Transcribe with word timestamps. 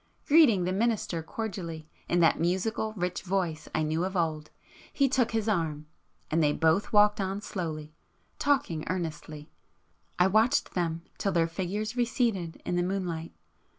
Greeting 0.25 0.63
the 0.63 0.71
minister 0.71 1.21
cordially, 1.21 1.87
in 2.09 2.21
that 2.21 2.39
musical 2.39 2.91
rich 2.93 3.21
voice 3.21 3.69
I 3.75 3.83
knew 3.83 4.03
of 4.03 4.17
old, 4.17 4.49
he 4.91 5.07
took 5.07 5.29
his 5.29 5.47
arm,—and 5.47 6.41
they 6.41 6.53
both 6.53 6.91
walked 6.91 7.21
on 7.21 7.39
slowly, 7.39 7.93
talking 8.39 8.83
earnestly. 8.87 9.51
I 10.17 10.25
watched 10.25 10.71
them 10.73 11.03
till 11.19 11.33
their 11.33 11.47
figures 11.47 11.95
receded 11.95 12.63
in 12.65 12.77
the 12.77 12.81
moonlight 12.81 13.31